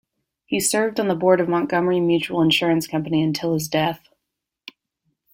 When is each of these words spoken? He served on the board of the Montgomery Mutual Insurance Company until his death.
He 0.47 0.59
served 0.59 0.99
on 0.99 1.09
the 1.09 1.15
board 1.15 1.39
of 1.39 1.45
the 1.45 1.51
Montgomery 1.51 1.99
Mutual 1.99 2.41
Insurance 2.41 2.87
Company 2.87 3.21
until 3.21 3.53
his 3.53 3.67
death. 3.67 4.09